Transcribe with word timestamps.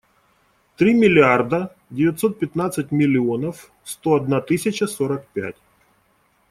Три 0.77 0.95
миллиарда 0.95 1.75
девятьсот 1.91 2.39
пятнадцать 2.39 2.91
миллионов 2.91 3.71
сто 3.83 4.15
одна 4.15 4.41
тысяча 4.41 4.87
сорок 4.87 5.27
пять. 5.27 5.57